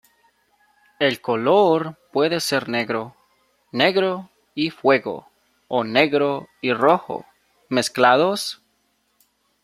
El 0.99 1.21
color 1.21 1.99
puede 2.11 2.39
ser 2.39 2.69
negro, 2.69 3.15
negro 3.71 4.31
y 4.55 4.71
fuego, 4.71 5.29
o 5.67 5.83
negro 5.83 6.47
y 6.59 6.73
rojo 6.73 7.27
mezclados. 7.69 8.63